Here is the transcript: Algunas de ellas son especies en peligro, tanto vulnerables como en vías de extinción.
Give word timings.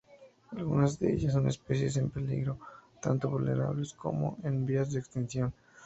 Algunas 0.57 0.97
de 0.97 1.13
ellas 1.13 1.31
son 1.33 1.47
especies 1.47 1.95
en 1.95 2.09
peligro, 2.09 2.57
tanto 3.03 3.29
vulnerables 3.29 3.93
como 3.93 4.39
en 4.43 4.65
vías 4.65 4.91
de 4.91 4.99
extinción. 4.99 5.53